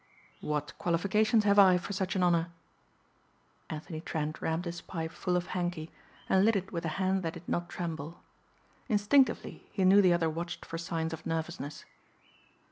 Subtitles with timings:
[0.39, 2.49] "What qualifications have I for such an honor?"
[3.69, 5.91] Anthony Trent rammed his pipe full of Hankey
[6.27, 8.23] and lit it with a hand that did not tremble.
[8.89, 11.85] Instinctively he knew the other watched for signs of nervousness.